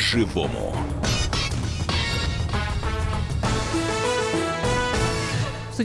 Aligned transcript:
по-живому. 0.00 0.89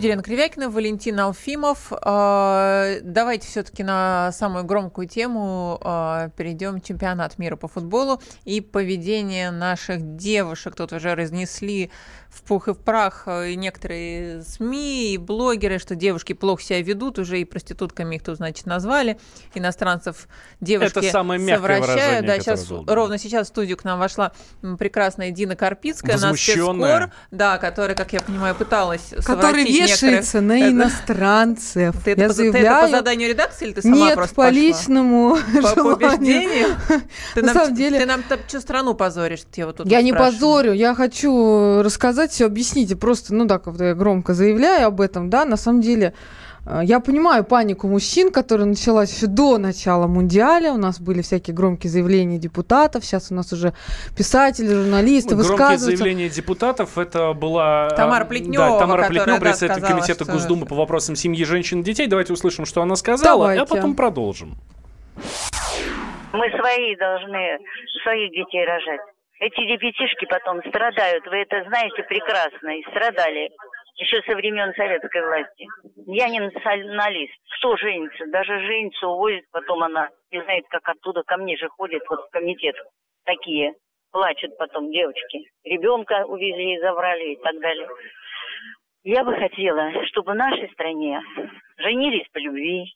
Елена 0.04 0.21
Кривякина, 0.21 0.70
Валентин 0.70 1.20
Алфимов. 1.20 1.92
А, 1.92 2.96
давайте 3.02 3.47
все-таки 3.47 3.83
на 3.83 4.31
самую 4.31 4.63
громкую 4.65 5.08
тему 5.08 5.79
а, 5.81 6.29
перейдем. 6.29 6.81
Чемпионат 6.81 7.37
мира 7.37 7.56
по 7.56 7.68
футболу 7.68 8.22
и 8.44 8.62
поведение 8.62 9.51
наших 9.51 10.15
девушек. 10.18 10.76
Тут 10.76 10.94
уже 10.94 11.15
разнесли 11.15 11.92
в 12.36 12.44
пух 12.44 12.68
и 12.68 12.73
в 12.73 12.78
прах 12.78 13.23
э, 13.28 13.51
и 13.51 13.55
некоторые 13.55 14.44
СМИ, 14.44 15.13
и 15.13 15.18
блогеры, 15.18 15.79
что 15.79 15.96
девушки 15.96 16.34
плохо 16.34 16.62
себя 16.62 16.82
ведут, 16.82 17.18
уже 17.18 17.40
и 17.40 17.46
проститутками 17.46 18.16
их 18.16 18.23
тут, 18.23 18.38
значит, 18.38 18.66
назвали. 18.66 19.18
Иностранцев 19.54 20.27
девушки 20.59 21.00
Это 21.00 21.12
самое 21.12 21.40
мягкое 21.40 21.82
совращают. 21.82 22.26
Да, 22.26 22.40
сейчас, 22.40 22.68
было, 22.68 22.84
да. 22.84 22.96
ровно 22.96 23.18
сейчас 23.18 23.48
в 23.48 23.50
студию 23.52 23.77
к 23.77 23.86
нам 23.86 24.00
вошла 24.00 24.34
прекрасная 24.77 25.32
Дина 25.32 25.55
Карпицкая, 25.55 26.18
на 26.18 26.36
спецкор, 26.36 27.12
да, 27.32 27.58
которая, 27.58 27.96
как 27.96 28.12
я 28.12 28.20
понимаю, 28.20 28.54
пыталась 28.55 29.14
Который 29.26 29.64
вешается 29.91 30.41
на 30.41 30.70
иностранцев. 30.70 31.95
Ты 32.03 32.12
я 32.12 32.25
это, 32.25 32.34
заявляю... 32.34 32.63
ты 32.63 32.70
это 32.70 32.81
по 32.81 32.88
заданию 32.89 33.30
редакции 33.30 33.66
или 33.66 33.73
ты 33.73 33.81
сама 33.81 33.95
Нет, 33.95 34.16
просто 34.16 34.35
по 34.35 34.44
пошла? 34.44 34.52
личному 34.52 35.38
По, 35.61 35.75
по 35.75 35.88
убеждению? 35.94 36.75
Ты 37.34 37.41
на 37.41 37.48
нам, 37.48 37.55
самом 37.55 37.75
деле... 37.75 37.99
Ты 37.99 38.05
нам 38.05 38.23
всю 38.48 38.61
страну 38.61 38.94
позоришь, 38.94 39.44
я 39.55 39.67
вот 39.67 39.77
тут 39.77 39.88
Я 39.88 40.02
не 40.02 40.13
позорю, 40.13 40.73
я 40.73 40.95
хочу 40.95 41.81
рассказать 41.81 42.31
все, 42.31 42.45
объясните, 42.45 42.95
просто, 42.95 43.34
ну 43.34 43.48
так, 43.48 43.67
вот 43.67 43.80
я 43.80 43.94
громко 43.94 44.34
заявляю 44.34 44.88
об 44.88 45.02
этом, 45.02 45.30
да, 45.30 45.45
на 45.45 45.58
самом 45.58 45.81
деле, 45.81 46.13
я 46.84 47.00
понимаю 47.00 47.44
панику 47.44 47.88
мужчин, 47.88 48.32
которая 48.32 48.66
началась 48.66 49.16
еще 49.16 49.28
до 49.28 49.58
начала 49.58 50.08
Мундиаля. 50.08 50.73
У 50.73 50.78
нас 50.78 51.00
были 51.00 51.22
всякие 51.22 51.56
громкие 51.56 51.92
заявления 51.92 52.39
депутатов. 52.39 53.06
Сейчас 53.06 53.31
у 53.31 53.36
нас 53.36 53.53
уже 53.53 53.73
писатели, 54.17 54.67
журналисты 54.67 55.36
Громкие 55.36 55.52
высказываются. 55.52 55.98
заявления 56.04 56.30
депутатов 56.30 56.98
это 56.98 57.34
была... 57.34 57.89
Тамара 57.92 58.26
Плетнева, 58.26 58.66
да, 58.66 58.80
Тамара 58.80 59.04
которая, 59.04 59.09
Плетнева, 59.09 59.39
да, 59.39 59.45
председатель 59.45 59.81
сказала, 59.81 60.00
комитета 60.00 60.23
что- 60.23 60.34
Госдумы 60.34 60.66
по 60.66 60.76
вопросам 60.76 61.16
семьи, 61.16 61.44
женщин 61.44 61.81
и 61.81 61.84
детей. 61.84 62.08
Давайте 62.08 62.34
услышим, 62.34 62.66
что 62.66 62.82
она 62.82 62.95
сказала, 62.95 63.39
Давайте. 63.54 63.61
а 63.61 63.66
потом 63.66 63.95
продолжим. 63.95 64.56
Мы 66.34 66.50
свои 66.59 66.95
должны 66.98 67.58
своих 68.04 68.32
детей 68.32 68.66
рожать. 68.66 69.02
Эти 69.39 69.59
ребятишки 69.59 70.26
потом 70.26 70.59
страдают, 70.67 71.26
вы 71.28 71.38
это 71.38 71.64
знаете 71.67 72.04
прекрасно, 72.08 72.70
и 72.80 72.82
страдали 72.89 73.52
еще 73.96 74.22
со 74.24 74.36
времен 74.36 74.74
советской 74.74 75.26
власти. 75.26 75.68
Я 76.06 76.30
не 76.30 76.40
националист. 76.40 77.34
Кто 77.58 77.78
женится? 77.78 78.26
Даже 78.28 78.60
женится, 78.66 79.08
увозит, 79.08 79.46
потом 79.52 79.84
она 79.84 80.10
не 80.32 80.42
знает, 80.44 80.66
как 80.70 80.88
оттуда 80.88 81.24
ко 81.24 81.38
мне 81.38 81.58
же 81.58 81.70
ходит, 81.70 82.04
вот 82.10 82.26
в 82.26 82.30
комитет. 82.32 82.76
Такие 83.23 83.73
плачут 84.12 84.58
потом 84.58 84.92
девочки. 84.92 85.50
Ребенка 85.64 86.26
увезли, 86.26 86.80
забрали 86.80 87.34
и 87.34 87.36
так 87.42 87.60
далее. 87.60 87.88
Я 89.04 89.23
бы 89.23 89.36
хотела, 89.36 89.92
чтобы 90.08 90.32
в 90.32 90.36
нашей 90.36 90.70
стране 90.72 91.22
женились 91.78 92.28
по 92.34 92.40
любви, 92.40 92.92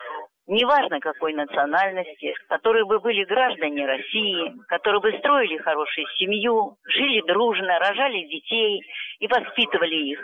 неважно 0.49 0.99
какой 0.99 1.33
национальности, 1.33 2.33
которые 2.49 2.85
бы 2.85 2.99
были 2.99 3.23
граждане 3.23 3.85
России, 3.85 4.53
которые 4.67 4.99
бы 4.99 5.17
строили 5.19 5.57
хорошую 5.57 6.07
семью, 6.17 6.75
жили 6.85 7.21
дружно, 7.27 7.79
рожали 7.79 8.27
детей 8.27 8.81
и 9.19 9.27
воспитывали 9.27 9.95
их. 9.95 10.19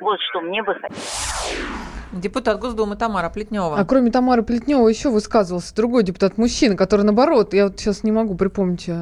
Вот 0.00 0.20
что 0.20 0.40
мне 0.40 0.62
бы 0.62 0.74
хотелось. 0.74 1.71
Депутат 2.12 2.58
Госдумы 2.58 2.96
Тамара 2.96 3.30
Плетнева. 3.30 3.76
А 3.76 3.84
кроме 3.84 4.10
Тамары 4.10 4.42
Плетнева 4.42 4.86
еще 4.88 5.08
высказывался 5.10 5.74
другой 5.74 6.02
депутат-мужчина, 6.02 6.76
который 6.76 7.02
наоборот, 7.02 7.54
я 7.54 7.64
вот 7.64 7.80
сейчас 7.80 8.04
не 8.04 8.12
могу 8.12 8.34
припомнить 8.34 8.84
э, 8.86 8.92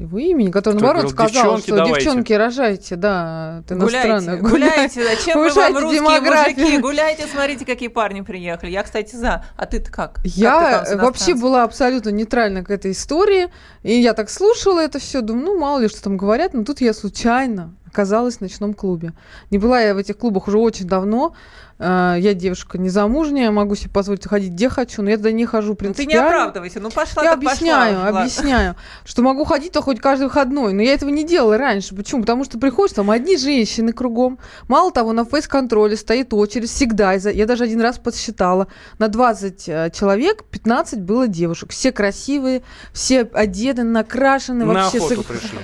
его 0.00 0.18
имени, 0.18 0.50
который 0.50 0.76
Кто 0.76 0.84
наоборот 0.86 1.12
говорил, 1.12 1.28
сказал, 1.28 1.56
«Девчонки, 1.56 1.66
что 1.66 1.76
давайте». 1.76 2.04
девчонки 2.04 2.32
рожайте, 2.32 2.96
да, 2.96 3.62
это 3.64 3.74
иностранное. 3.74 4.38
Гуляйте, 4.38 5.00
гуляйте, 5.00 5.04
зачем 5.04 5.38
вы 5.38 5.50
вам 5.52 5.72
русские 5.74 6.00
демографию. 6.00 6.56
мужики? 6.56 6.78
Гуляйте, 6.78 7.26
смотрите, 7.30 7.66
какие 7.66 7.88
парни 7.88 8.22
приехали. 8.22 8.70
Я, 8.70 8.82
кстати, 8.82 9.14
за. 9.14 9.44
А 9.56 9.66
ты-то 9.66 9.90
как? 9.90 10.14
Как 10.14 10.22
ты 10.22 10.28
Я 10.28 10.84
там 10.84 10.86
с 10.86 11.02
вообще 11.02 11.34
была 11.34 11.64
абсолютно 11.64 12.10
нейтральна 12.10 12.64
к 12.64 12.70
этой 12.70 12.92
истории, 12.92 13.48
и 13.82 13.94
я 13.94 14.14
так 14.14 14.30
слушала 14.30 14.80
это 14.80 14.98
все, 14.98 15.20
думаю, 15.20 15.46
ну 15.46 15.58
мало 15.58 15.80
ли 15.80 15.88
что 15.88 16.02
там 16.02 16.16
говорят, 16.16 16.54
но 16.54 16.64
тут 16.64 16.80
я 16.80 16.94
случайно 16.94 17.74
оказалась 17.94 18.38
в 18.38 18.40
ночном 18.40 18.74
клубе. 18.74 19.12
Не 19.52 19.58
была 19.58 19.80
я 19.80 19.94
в 19.94 19.98
этих 19.98 20.18
клубах 20.18 20.48
уже 20.48 20.58
очень 20.58 20.86
давно. 20.86 21.34
Э, 21.78 22.16
Я 22.18 22.34
девушка 22.34 22.78
незамужняя, 22.78 23.50
могу 23.50 23.74
себе 23.76 23.90
позволить 23.90 24.26
ходить 24.28 24.52
где 24.52 24.68
хочу, 24.68 25.02
но 25.02 25.10
я 25.10 25.16
туда 25.16 25.32
не 25.32 25.44
хожу 25.46 25.70
Ну, 25.70 25.74
ты 25.76 25.84
не 25.86 25.94
принципиально. 25.94 26.26
оправдывайся, 26.28 26.80
ну 26.80 26.90
пошла 26.90 27.22
Я 27.24 27.30
так 27.32 27.40
пошла. 27.40 27.50
объясняю, 27.52 28.08
объясняю, 28.16 28.76
что 29.04 29.22
могу 29.22 29.44
ходить-то 29.44 29.82
хоть 29.82 30.00
каждый 30.00 30.24
выходной, 30.24 30.72
но 30.72 30.82
я 30.82 30.94
этого 30.94 31.10
не 31.10 31.24
делала 31.24 31.56
раньше. 31.58 31.94
Почему? 31.96 32.20
Потому 32.22 32.44
что 32.44 32.58
приходишь, 32.58 32.94
там 32.94 33.10
одни 33.10 33.36
женщины 33.36 33.92
кругом. 33.92 34.38
Мало 34.68 34.90
того, 34.92 35.12
на 35.12 35.24
фейс-контроле 35.24 35.96
стоит 35.96 36.32
очередь 36.34 36.70
всегда. 36.70 37.14
Из-за- 37.14 37.30
Я 37.30 37.46
даже 37.46 37.64
один 37.64 37.80
раз 37.80 37.98
подсчитала. 37.98 38.68
На 39.00 39.08
20 39.08 39.68
э, 39.68 39.90
человек 39.92 40.44
15 40.44 41.00
было 41.02 41.26
девушек. 41.26 41.70
Все 41.72 41.90
красивые, 41.92 42.62
все 42.92 43.22
одеты, 43.32 43.82
накрашены. 43.82 44.64
На 44.64 44.74
вообще 44.74 44.98
охоту 44.98 45.22
с- 45.22 45.26
пришли. 45.26 45.58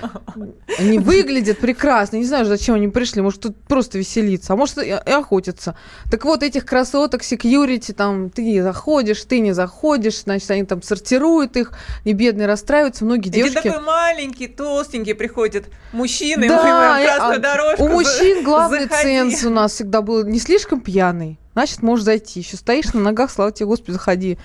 Они 0.79 0.99
выглядят 0.99 1.59
прекрасно. 1.59 2.17
Не 2.21 2.27
знаю, 2.27 2.45
зачем 2.45 2.75
они 2.75 2.87
пришли. 2.89 3.23
Может, 3.23 3.41
тут 3.41 3.57
просто 3.65 3.97
веселиться, 3.97 4.53
а 4.53 4.57
может, 4.57 4.77
и, 4.77 4.89
и 4.89 4.91
охотиться. 4.91 5.75
Так 6.11 6.27
вот, 6.27 6.43
этих 6.43 6.67
красоток, 6.67 7.23
секьюрити, 7.23 7.93
там, 7.93 8.29
ты 8.29 8.63
заходишь, 8.63 9.25
ты 9.25 9.41
не 9.41 9.53
заходишь, 9.53 10.25
значит, 10.25 10.51
они 10.51 10.65
там 10.65 10.83
сортируют 10.83 11.57
их, 11.57 11.73
и 12.05 12.13
бедные 12.13 12.47
расстраиваются. 12.47 13.07
Многие 13.07 13.29
И 13.29 13.33
девушки... 13.33 13.55
такой 13.55 13.81
маленький, 13.81 14.49
толстенький 14.49 15.15
приходит 15.15 15.69
мужчина, 15.93 16.47
Да, 16.47 16.55
ему 16.55 16.63
прям 16.63 17.01
и- 17.01 17.05
красную 17.07 17.37
а 17.37 17.39
дорожку. 17.39 17.85
У 17.85 17.89
мужчин 17.89 18.45
главный 18.45 18.83
заходи. 18.83 19.03
ценз 19.03 19.45
у 19.45 19.51
нас 19.51 19.73
всегда 19.73 20.03
был 20.03 20.23
не 20.27 20.39
слишком 20.39 20.83
пьяный. 20.83 21.40
Значит, 21.53 21.83
можешь 21.83 22.05
зайти. 22.05 22.41
Еще 22.41 22.57
стоишь 22.57 22.93
на 22.93 23.01
ногах, 23.01 23.31
слава 23.31 23.51
тебе, 23.51 23.67
Господи, 23.67 23.93
заходи. 23.93 24.39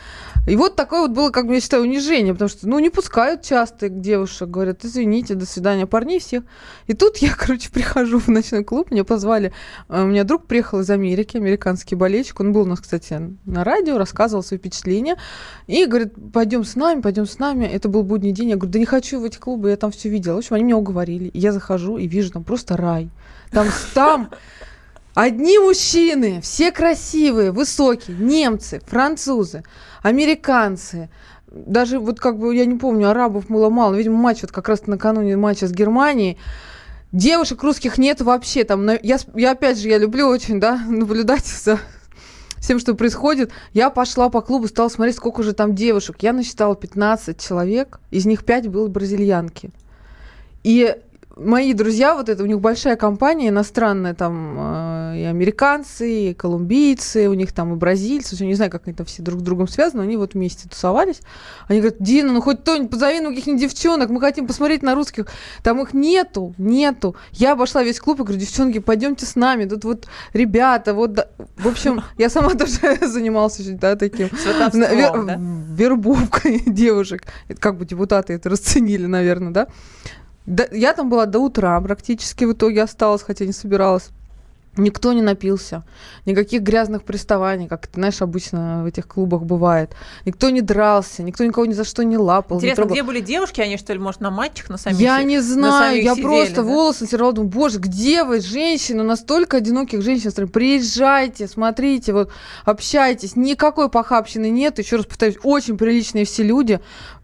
И 0.47 0.55
вот 0.55 0.75
такое 0.75 1.01
вот 1.01 1.11
было, 1.11 1.29
как 1.29 1.47
бы, 1.47 1.55
я 1.55 1.61
считаю, 1.61 1.83
унижение, 1.83 2.33
потому 2.33 2.49
что, 2.49 2.67
ну, 2.67 2.79
не 2.79 2.89
пускают 2.89 3.43
часто 3.43 3.89
девушек, 3.89 4.49
говорят, 4.49 4.83
извините, 4.83 5.35
до 5.35 5.45
свидания, 5.45 5.85
парней 5.85 6.19
всех. 6.19 6.43
И 6.87 6.93
тут 6.93 7.17
я, 7.17 7.35
короче, 7.37 7.69
прихожу 7.71 8.19
в 8.19 8.27
ночной 8.27 8.63
клуб, 8.63 8.91
меня 8.91 9.03
позвали, 9.03 9.53
э, 9.89 10.03
у 10.03 10.07
меня 10.07 10.23
друг 10.23 10.45
приехал 10.45 10.79
из 10.79 10.89
Америки, 10.89 11.37
американский 11.37 11.95
болельщик, 11.95 12.39
он 12.39 12.53
был 12.53 12.61
у 12.61 12.65
нас, 12.65 12.79
кстати, 12.79 13.35
на 13.45 13.63
радио, 13.63 13.97
рассказывал 13.97 14.43
свои 14.43 14.59
впечатления, 14.59 15.17
и 15.67 15.85
говорит, 15.85 16.13
пойдем 16.33 16.63
с 16.63 16.75
нами, 16.75 17.01
пойдем 17.01 17.25
с 17.25 17.39
нами. 17.39 17.65
Это 17.65 17.89
был 17.89 18.03
будний 18.03 18.31
день, 18.31 18.49
я 18.49 18.55
говорю, 18.55 18.73
да 18.73 18.79
не 18.79 18.85
хочу 18.85 19.19
в 19.19 19.23
эти 19.23 19.37
клубы, 19.37 19.69
я 19.69 19.77
там 19.77 19.91
все 19.91 20.09
видела. 20.09 20.35
В 20.35 20.37
общем, 20.39 20.55
они 20.55 20.63
меня 20.63 20.77
уговорили. 20.77 21.31
Я 21.33 21.51
захожу 21.51 21.97
и 21.97 22.07
вижу 22.07 22.31
там 22.31 22.43
просто 22.43 22.77
рай. 22.77 23.09
Там, 23.51 23.67
там 23.93 24.29
Одни 25.15 25.57
мужчины, 25.59 26.41
все 26.41 26.73
красивые, 26.73 27.51
высокие, 27.51 28.17
немцы, 28.17 28.81
французы, 28.85 29.63
американцы, 30.03 31.09
даже 31.47 31.99
вот 31.99 32.19
как 32.19 32.37
бы, 32.37 32.53
я 32.53 32.65
не 32.65 32.77
помню, 32.77 33.09
арабов 33.09 33.47
было 33.47 33.69
мало, 33.69 33.95
видимо, 33.95 34.17
матч 34.17 34.41
вот 34.41 34.51
как 34.51 34.67
раз 34.67 34.87
накануне 34.87 35.37
матча 35.37 35.67
с 35.67 35.71
Германией, 35.71 36.37
девушек 37.13 37.63
русских 37.63 37.97
нет 37.97 38.19
вообще, 38.19 38.65
там, 38.65 38.85
я, 39.03 39.17
я 39.35 39.51
опять 39.51 39.79
же, 39.79 39.87
я 39.87 39.97
люблю 39.97 40.27
очень, 40.27 40.59
да, 40.59 40.75
наблюдать 40.89 41.45
за 41.45 41.79
всем, 42.59 42.77
что 42.79 42.93
происходит. 42.93 43.51
Я 43.71 43.89
пошла 43.91 44.27
по 44.27 44.41
клубу, 44.41 44.67
стала 44.67 44.89
смотреть, 44.89 45.15
сколько 45.15 45.43
же 45.43 45.53
там 45.53 45.75
девушек. 45.75 46.17
Я 46.21 46.33
насчитала 46.33 46.75
15 46.75 47.39
человек, 47.39 47.99
из 48.11 48.25
них 48.25 48.43
5 48.43 48.67
было 48.67 48.87
бразильянки. 48.87 49.69
И 50.63 50.97
мои 51.35 51.73
друзья, 51.73 52.15
вот 52.15 52.29
это, 52.29 52.43
у 52.43 52.45
них 52.45 52.59
большая 52.59 52.95
компания 52.95 53.49
иностранная, 53.49 54.13
там 54.13 54.55
э, 54.57 55.17
и 55.19 55.23
американцы, 55.23 56.29
и 56.29 56.33
колумбийцы, 56.33 57.27
у 57.27 57.33
них 57.33 57.51
там 57.51 57.73
и 57.73 57.75
бразильцы, 57.75 58.35
я 58.39 58.45
не 58.45 58.55
знаю, 58.55 58.71
как 58.71 58.83
они 58.87 58.95
там 58.95 59.05
все 59.05 59.21
друг 59.21 59.39
с 59.39 59.43
другом 59.43 59.67
связаны, 59.67 60.01
они 60.01 60.17
вот 60.17 60.33
вместе 60.33 60.69
тусовались. 60.69 61.21
Они 61.67 61.79
говорят, 61.79 62.01
Дина, 62.01 62.31
ну 62.31 62.41
хоть 62.41 62.61
кто-нибудь 62.61 62.89
позови 62.89 63.19
ну, 63.19 63.29
каких-нибудь 63.29 63.61
девчонок, 63.61 64.09
мы 64.09 64.19
хотим 64.21 64.47
посмотреть 64.47 64.81
на 64.81 64.95
русских. 64.95 65.27
Там 65.63 65.81
их 65.81 65.93
нету, 65.93 66.53
нету. 66.57 67.15
Я 67.31 67.53
обошла 67.53 67.83
весь 67.83 67.99
клуб 67.99 68.19
и 68.19 68.23
говорю, 68.23 68.39
девчонки, 68.39 68.79
пойдемте 68.79 69.25
с 69.25 69.35
нами, 69.35 69.65
тут 69.65 69.83
вот 69.83 70.07
ребята, 70.33 70.93
вот, 70.93 71.13
да». 71.13 71.27
в 71.57 71.67
общем, 71.67 72.01
я 72.17 72.29
сама 72.29 72.49
тоже 72.55 72.79
занималась 73.07 73.57
да, 73.57 73.95
таким 73.95 74.27
вер- 74.27 75.25
да? 75.25 75.39
вербовкой 75.39 76.59
девушек. 76.65 77.23
Это 77.47 77.59
как 77.59 77.77
бы 77.77 77.85
депутаты 77.85 78.33
это 78.33 78.49
расценили, 78.49 79.05
наверное, 79.05 79.51
да? 79.51 79.67
Да, 80.45 80.65
Я 80.71 80.93
там 80.93 81.09
была 81.09 81.25
до 81.25 81.39
утра 81.39 81.79
практически 81.81 82.45
в 82.45 82.53
итоге 82.53 82.83
осталась, 82.83 83.23
хотя 83.23 83.45
не 83.45 83.53
собиралась. 83.53 84.09
Никто 84.77 85.13
не 85.13 85.21
напился. 85.21 85.83
Никаких 86.25 86.61
грязных 86.61 87.03
приставаний, 87.03 87.67
как, 87.67 87.87
ты 87.87 87.93
знаешь, 87.93 88.21
обычно 88.21 88.83
в 88.83 88.85
этих 88.87 89.07
клубах 89.07 89.43
бывает. 89.43 89.95
Никто 90.25 90.49
не 90.49 90.59
дрался, 90.61 91.23
никто 91.23 91.45
никого 91.45 91.65
ни 91.65 91.71
за 91.71 91.85
что 91.85 92.03
не 92.03 92.17
лапал. 92.17 92.57
Интересно, 92.57 92.83
не 92.83 92.89
где 92.89 93.03
были 93.03 93.21
девушки? 93.21 93.61
Они, 93.61 93.77
что 93.77 93.93
ли, 93.93 93.99
может, 93.99 94.19
на 94.19 94.31
матчах, 94.31 94.69
на 94.69 94.77
самих 94.77 94.99
Я 94.99 95.23
не 95.23 95.37
на 95.37 95.41
знаю, 95.41 96.03
я 96.03 96.11
сидели, 96.11 96.25
просто 96.25 96.55
да? 96.57 96.63
волосы 96.63 97.03
натирала, 97.05 97.31
думаю, 97.31 97.51
боже, 97.51 97.79
где 97.79 98.25
вы, 98.25 98.41
женщины, 98.41 99.03
настолько 99.03 99.57
одиноких 99.57 100.01
женщин, 100.01 100.31
приезжайте, 100.49 101.47
смотрите, 101.47 102.11
вот, 102.11 102.31
общайтесь, 102.65 103.37
никакой 103.37 103.89
похабщины 103.89 104.49
нет, 104.49 104.77
еще 104.77 104.97
раз 104.97 105.05
повторюсь, 105.05 105.37
очень 105.43 105.77
приличные 105.77 106.25
все 106.25 106.43
люди, 106.43 106.81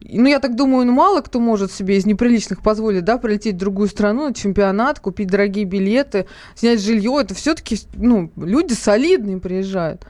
ну, 0.10 0.28
я 0.28 0.40
так 0.40 0.56
думаю, 0.56 0.86
ну, 0.86 0.94
мало 0.94 1.22
кто 1.22 1.40
может 1.40 1.72
себе 1.72 1.98
из 1.98 2.06
неприличных 2.06 2.62
позволить, 2.62 3.04
да, 3.04 3.18
прилететь 3.18 3.56
в 3.56 3.60
другую 3.60 3.88
страну 3.90 4.28
на 4.30 4.34
чемпионат, 4.34 5.00
купить 5.00 5.28
дорогие 5.30 5.66
билеты, 5.66 6.26
снять 6.56 6.82
жилье, 6.82 7.18
это 7.22 7.34
все-таки, 7.36 7.78
ну, 7.96 8.32
люди 8.36 8.74
солидные 8.74 9.38
приезжают. 9.40 10.06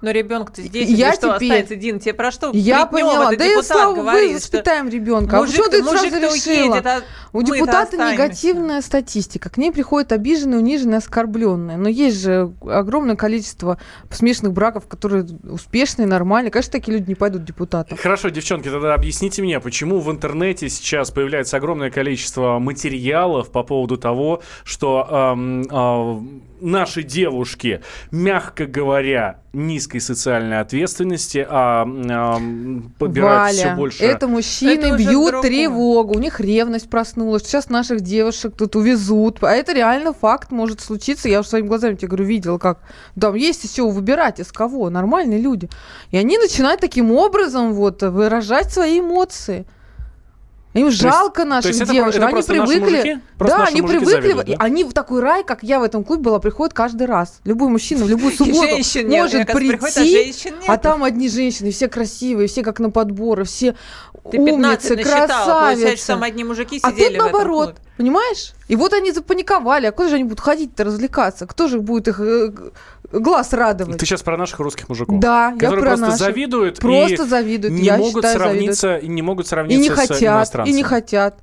Но 0.00 0.10
ребенок-то 0.10 0.60
здесь, 0.60 0.90
Я 0.90 1.08
я 1.08 1.12
что 1.14 1.36
теперь- 1.36 1.50
останется, 1.50 1.76
Дин, 1.76 1.98
тебе 1.98 2.12
про 2.12 2.30
что 2.30 2.50
Я 2.52 2.84
поняла, 2.84 3.32
да 3.34 3.44
и 3.46 3.62
слава 3.62 3.94
говорит, 3.94 4.32
что 4.42 4.58
воспитаем 4.58 4.90
ребенка. 4.90 5.38
А 5.38 5.40
мужик- 5.40 5.56
почему 5.56 5.70
ты 5.70 5.82
сразу 5.82 5.96
мужик-то 6.06 6.34
решила? 6.34 6.72
уедет, 6.72 6.86
а 6.86 7.02
У 7.34 7.40
мы-то 7.40 7.54
депутата 7.56 7.96
негативная 7.96 8.80
статистика. 8.80 9.50
К 9.50 9.56
ней 9.56 9.72
приходят 9.72 10.12
обиженные, 10.12 10.60
униженные, 10.60 10.98
оскорбленные. 10.98 11.76
Но 11.76 11.88
есть 11.88 12.22
же 12.22 12.52
огромное 12.64 13.16
количество 13.16 13.78
смешанных 14.08 14.52
браков, 14.52 14.86
которые 14.86 15.26
успешные, 15.42 16.06
нормальные. 16.06 16.52
Конечно, 16.52 16.70
такие 16.70 16.98
люди 16.98 17.08
не 17.08 17.16
пойдут 17.16 17.44
депутатом. 17.44 17.98
Хорошо, 17.98 18.28
девчонки, 18.28 18.68
тогда 18.68 18.94
объясните 18.94 19.42
мне, 19.42 19.58
почему 19.58 19.98
в 19.98 20.12
интернете 20.12 20.68
сейчас 20.68 21.10
появляется 21.10 21.56
огромное 21.56 21.90
количество 21.90 22.60
материалов 22.60 23.50
по 23.50 23.64
поводу 23.64 23.96
того, 23.96 24.40
что 24.62 25.34
эм, 25.34 25.66
а, 25.72 26.22
наши 26.60 27.02
девушки, 27.02 27.82
мягко 28.12 28.66
говоря, 28.66 29.40
низкой 29.52 30.00
социальной 30.00 30.60
ответственности, 30.60 31.46
а 31.48 31.84
подбирают 32.98 33.52
все 33.52 33.64
Валя, 33.66 33.76
больше... 33.76 34.04
это 34.04 34.28
мужчины 34.28 34.86
Это 34.86 34.96
бьют 34.96 35.42
тревогу, 35.42 36.14
у 36.14 36.18
них 36.18 36.40
ревность 36.40 36.90
проснулась. 36.90 37.23
Сейчас 37.38 37.68
наших 37.68 38.00
девушек 38.00 38.54
тут 38.56 38.76
увезут. 38.76 39.42
А 39.42 39.52
это 39.52 39.72
реально 39.72 40.12
факт 40.12 40.50
может 40.50 40.80
случиться. 40.80 41.28
Я 41.28 41.40
уже 41.40 41.48
своими 41.48 41.66
глазами 41.66 41.94
тебе 41.96 42.08
говорю, 42.08 42.24
видела, 42.24 42.58
как 42.58 42.78
там 43.20 43.34
есть 43.34 43.64
еще 43.64 43.88
выбирать 43.90 44.40
из 44.40 44.52
кого. 44.52 44.90
Нормальные 44.90 45.40
люди. 45.40 45.68
И 46.10 46.16
они 46.16 46.38
начинают 46.38 46.80
таким 46.80 47.12
образом 47.12 47.72
вот 47.74 48.02
выражать 48.02 48.72
свои 48.72 49.00
эмоции. 49.00 49.66
Им 50.74 50.86
есть- 50.86 50.98
жалко 51.00 51.44
наших 51.44 51.68
есть 51.70 51.82
это 51.82 51.86
про- 51.86 51.94
девушек. 51.94 52.16
это 52.16 52.24
они 52.26 52.32
просто 52.32 52.54
наши 52.54 52.72
привыкли. 52.72 52.96
мужики? 52.96 53.20
Да, 53.38 53.64
они 53.64 53.80
привыкли. 53.82 54.04
завидуют, 54.10 54.46
да? 54.48 54.54
Они 54.58 54.82
в 54.82 54.92
такой 54.92 55.20
рай, 55.20 55.44
как 55.44 55.62
я 55.62 55.78
в 55.78 55.84
этом 55.84 56.02
клубе 56.02 56.22
была, 56.24 56.40
приходят 56.40 56.74
каждый 56.74 57.06
раз. 57.06 57.38
Любой 57.44 57.68
мужчина 57.68 58.04
в 58.04 58.08
любую 58.08 58.32
субботу 58.36 58.66
может 59.06 59.48
а 59.48 59.52
прийти. 59.54 60.34
А 60.66 60.76
там 60.76 61.04
одни 61.04 61.28
женщины, 61.28 61.70
все 61.70 61.86
красивые, 61.86 62.48
все 62.48 62.64
как 62.64 62.80
на 62.80 62.90
подборы, 62.90 63.44
все 63.44 63.76
Ты 64.30 64.38
15 64.38 64.90
умницы, 64.90 64.96
насчитала, 64.96 65.26
получается, 65.28 65.82
красавицы. 65.84 66.06
там 66.06 66.22
одни 66.22 66.44
мужики 66.44 66.80
А 66.82 66.90
сидели 66.90 67.04
тут 67.08 67.12
в 67.12 67.14
этом 67.26 67.32
наоборот, 67.32 67.64
клубе. 67.74 67.80
понимаешь? 67.98 68.52
И 68.68 68.76
вот 68.76 68.92
они 68.94 69.12
запаниковали, 69.12 69.86
а 69.86 69.92
куда 69.92 70.08
же 70.08 70.14
они 70.16 70.24
будут 70.24 70.40
ходить-то 70.40 70.84
развлекаться? 70.84 71.46
Кто 71.46 71.68
же 71.68 71.80
будет 71.80 72.08
их 72.08 72.20
э, 72.20 72.50
глаз 73.12 73.52
радовать? 73.52 73.98
Ты 73.98 74.06
сейчас 74.06 74.22
про 74.22 74.36
наших 74.38 74.58
русских 74.60 74.88
мужиков. 74.88 75.18
Да, 75.20 75.48
я 75.48 75.52
которые 75.58 75.80
про 75.80 75.88
просто 75.90 76.06
наших. 76.06 76.18
завидуют 76.18 76.78
Просто 76.78 77.24
и 77.24 77.26
завидуют, 77.28 77.74
не 77.74 77.82
я 77.84 77.96
могут 77.98 78.24
считаю, 78.24 78.38
сравниться 78.38 78.96
и 78.96 79.08
не 79.08 79.22
могут 79.22 79.46
И 79.46 79.48
сравниться 79.50 79.82
не 79.82 79.90
с 79.90 79.94
хотят, 79.98 80.22
иностранцами. 80.22 80.72
и 80.72 80.76
не 80.76 80.82
хотят. 80.82 81.34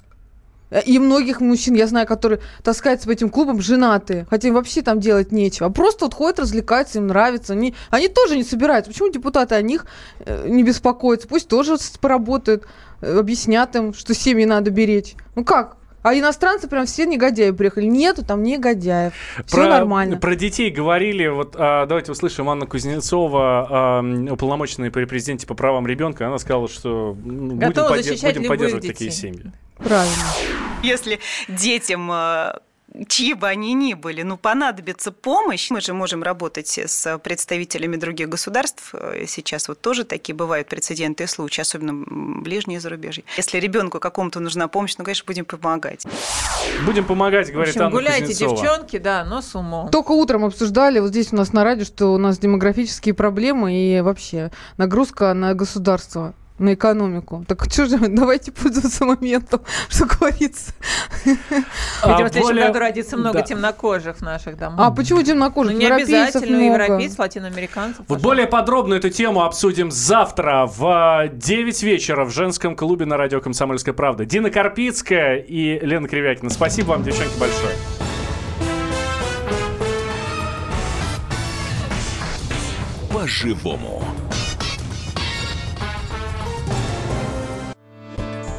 И 0.86 1.00
многих 1.00 1.42
мужчин, 1.42 1.74
я 1.74 1.86
знаю, 1.86 2.08
которые 2.08 2.40
таскаются 2.64 3.08
по 3.08 3.12
этим 3.12 3.30
клубам 3.30 3.62
женатые, 3.62 4.26
хотя 4.30 4.48
им 4.48 4.54
вообще 4.54 4.82
там 4.82 5.00
делать 5.00 5.32
нечего. 5.32 5.68
А 5.68 5.70
просто 5.70 6.06
вот 6.06 6.14
ходят, 6.14 6.40
развлекаются, 6.40 7.00
им 7.00 7.08
нравится. 7.08 7.54
Они, 7.54 7.76
они 7.90 8.08
тоже 8.08 8.38
не 8.38 8.44
собираются. 8.44 8.92
Почему 8.92 9.12
депутаты 9.12 9.56
о 9.56 9.62
них 9.62 9.86
э, 10.20 10.48
не 10.48 10.64
беспокоятся? 10.64 11.28
Пусть 11.28 11.50
тоже 11.50 11.76
поработают, 12.00 12.66
э, 13.02 13.20
объяснят 13.20 13.76
им, 13.76 13.94
что 13.94 14.14
семьи 14.14 14.46
надо 14.46 14.72
беречь. 14.72 15.16
Ну 15.36 15.44
как? 15.44 15.76
А 16.04 16.16
иностранцы 16.16 16.68
прям 16.68 16.86
все 16.88 17.06
негодяи 17.06 17.52
приехали. 17.52 17.86
Нету 17.86 18.26
там 18.26 18.42
негодяев. 18.42 19.14
Все 19.46 19.56
Про, 19.58 19.68
нормально. 19.68 20.18
про 20.18 20.36
детей 20.36 20.72
говорили. 20.72 21.28
Вот 21.28 21.56
а, 21.58 21.86
давайте 21.86 22.12
услышим 22.12 22.50
Анна 22.50 22.66
Кузнецова, 22.66 23.68
а, 24.00 24.32
уполномоченная 24.32 24.90
при 24.90 25.06
президенте 25.06 25.46
по 25.46 25.54
правам 25.54 25.86
ребенка. 25.86 26.26
Она 26.28 26.40
сказала, 26.40 26.68
что 26.68 27.16
будем, 27.20 27.60
Готова 27.60 27.90
подде- 27.96 28.04
защищать 28.04 28.36
будем 28.36 28.48
поддерживать 28.50 28.82
детей. 28.84 28.94
такие 28.94 29.12
семьи. 29.12 29.52
Правильно. 29.84 30.24
Если 30.84 31.20
детям 31.48 32.10
э, 32.12 32.54
чьи 33.08 33.34
бы 33.34 33.48
они 33.48 33.74
ни 33.74 33.94
были, 33.94 34.24
ну, 34.24 34.38
понадобится 34.38 35.12
помощь. 35.12 35.70
Мы 35.70 35.80
же 35.82 35.94
можем 35.94 36.24
работать 36.24 36.78
с 36.78 37.18
представителями 37.20 37.96
других 37.98 38.28
государств. 38.30 38.90
Э, 38.94 39.26
Сейчас 39.28 39.68
вот 39.68 39.80
тоже 39.82 40.04
такие 40.04 40.34
бывают 40.36 40.68
прецеденты 40.68 41.24
и 41.26 41.28
случаи, 41.28 41.62
особенно 41.62 41.94
ближние 42.42 42.80
зарубежья. 42.80 43.24
Если 43.38 43.60
ребенку 43.60 44.00
какому-то 44.00 44.40
нужна 44.40 44.68
помощь, 44.68 44.96
ну, 44.98 45.04
конечно, 45.04 45.26
будем 45.28 45.46
помогать. 45.46 46.06
Будем 46.86 47.06
помогать, 47.06 47.50
В 47.50 47.54
говорит 47.54 47.76
общем, 47.76 47.86
Анна 47.86 47.96
гуляйте, 47.96 48.26
Кузнецова. 48.28 48.58
девчонки, 48.58 48.98
да, 48.98 49.24
но 49.26 49.42
с 49.42 49.54
умом. 49.56 49.90
Только 49.90 50.12
утром 50.14 50.46
обсуждали 50.46 51.00
вот 51.00 51.10
здесь 51.10 51.32
у 51.32 51.36
нас 51.36 51.54
на 51.54 51.64
радио, 51.64 51.86
что 51.86 52.08
у 52.14 52.18
нас 52.18 52.40
демографические 52.40 53.14
проблемы 53.14 53.74
и 53.74 54.02
вообще 54.02 54.52
нагрузка 54.78 55.34
на 55.34 55.54
государство 55.54 56.34
на 56.62 56.74
экономику. 56.76 57.44
Так 57.48 57.66
что 57.70 57.86
же, 57.88 57.98
давайте 58.10 58.52
пользоваться 58.52 59.06
моментом, 59.06 59.62
что 59.90 60.06
говорится. 60.06 60.72
А, 62.04 62.10
Видимо, 62.12 62.30
в 62.30 62.32
следующем 62.32 62.42
более- 62.42 62.68
году 62.68 62.80
родится 62.80 63.18
много 63.18 63.40
Да. 63.40 63.46
темнокожих 63.46 64.18
в 64.18 64.22
наших 64.22 64.58
домах. 64.58 64.80
А 64.88 64.92
почему 64.92 65.20
Ну, 65.20 65.26
темнокожих? 65.26 65.74
не 65.74 65.86
Европейцев 65.86 66.14
обязательно 66.36 66.58
много. 66.58 66.84
европейцев, 66.84 67.20
латиноамериканцев. 67.20 68.06
Вот 68.08 68.22
более 68.22 68.48
подробно 68.48 68.94
эту 68.96 69.10
тему 69.10 69.42
обсудим 69.44 69.92
завтра 69.92 70.66
в 70.68 71.30
9 71.34 71.84
вечера 71.84 72.26
в 72.26 72.30
женском 72.32 72.76
клубе 72.76 73.06
на 73.06 73.18
радио 73.18 73.42
«Комсомольская 73.42 73.94
правда». 73.94 74.26
Дина 74.26 74.50
Карпицкая 74.50 75.38
и 75.38 75.80
Лена 75.86 76.08
Кривякина. 76.08 76.50
Спасибо 76.50 76.90
вам, 76.90 77.04
девчонки, 77.04 77.38
большое. 77.40 77.76
По-живому. 83.14 84.04